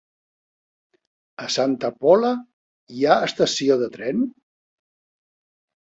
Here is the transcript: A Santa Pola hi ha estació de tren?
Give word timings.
A 1.43 1.49
Santa 1.57 1.93
Pola 1.99 2.33
hi 2.97 3.07
ha 3.13 3.21
estació 3.29 3.81
de 3.87 3.95
tren? 4.01 4.29